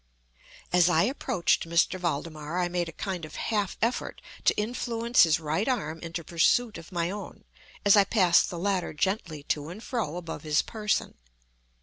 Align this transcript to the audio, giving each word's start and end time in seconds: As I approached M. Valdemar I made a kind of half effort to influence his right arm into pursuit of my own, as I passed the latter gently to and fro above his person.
As 0.73 0.89
I 0.89 1.03
approached 1.03 1.67
M. 1.67 1.99
Valdemar 2.01 2.59
I 2.59 2.67
made 2.67 2.89
a 2.89 2.91
kind 2.91 3.23
of 3.23 3.35
half 3.35 3.77
effort 3.83 4.19
to 4.45 4.57
influence 4.57 5.21
his 5.21 5.39
right 5.39 5.67
arm 5.67 5.99
into 5.99 6.23
pursuit 6.23 6.79
of 6.79 6.91
my 6.91 7.11
own, 7.11 7.43
as 7.85 7.95
I 7.95 8.03
passed 8.05 8.49
the 8.49 8.57
latter 8.57 8.95
gently 8.95 9.43
to 9.43 9.69
and 9.69 9.83
fro 9.83 10.15
above 10.17 10.41
his 10.41 10.63
person. 10.63 11.19